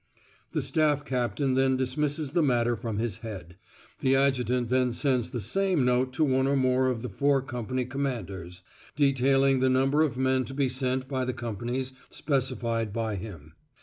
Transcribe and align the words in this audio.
The 0.53 0.63
Staff 0.63 1.05
Captain 1.05 1.53
then 1.53 1.77
dismisses 1.77 2.31
the 2.31 2.41
matter 2.41 2.75
from 2.75 2.97
his 2.97 3.19
head. 3.19 3.55
The 3.99 4.15
Adjutant 4.15 4.69
then 4.69 4.93
sends 4.93 5.29
the 5.29 5.39
same 5.39 5.85
note 5.85 6.11
to 6.13 6.23
one 6.23 6.47
or 6.47 6.55
more 6.55 6.87
of 6.87 7.03
the 7.03 7.07
four 7.07 7.39
company 7.43 7.85
commanders, 7.85 8.63
detailing 8.95 9.59
the 9.59 9.69
number 9.69 10.01
of 10.01 10.17
men 10.17 10.43
to 10.45 10.55
be 10.55 10.69
sent 10.69 11.07
by 11.07 11.23
the 11.23 11.33
companies 11.33 11.93
specified 12.09 12.91
by 12.91 13.13
him. 13.15 13.53